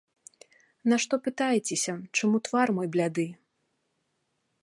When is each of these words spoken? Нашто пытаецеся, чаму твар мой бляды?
Нашто 0.93 1.19
пытаецеся, 1.27 1.93
чаму 2.19 2.37
твар 2.49 2.67
мой 2.77 2.87
бляды? 2.95 3.27